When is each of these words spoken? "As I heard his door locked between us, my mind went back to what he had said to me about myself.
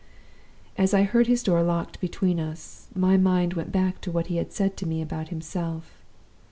"As 0.79 0.95
I 0.95 1.03
heard 1.03 1.27
his 1.27 1.43
door 1.43 1.61
locked 1.61 2.01
between 2.01 2.39
us, 2.39 2.87
my 2.95 3.17
mind 3.17 3.53
went 3.53 3.71
back 3.71 4.01
to 4.01 4.11
what 4.11 4.25
he 4.33 4.37
had 4.37 4.51
said 4.51 4.75
to 4.77 4.87
me 4.87 4.99
about 4.99 5.31
myself. 5.31 5.99